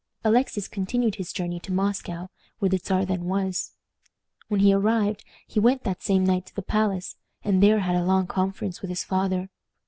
[0.23, 3.73] Alexis continued his journey to Moscow, where the Czar then was.
[4.47, 8.03] When he arrived he went that same night to the palace, and there had a
[8.03, 9.51] long conference with his father.